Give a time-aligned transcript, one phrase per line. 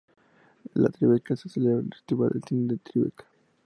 [0.73, 3.23] En Tribeca se celebra el Festival de Cine de TriBeCa.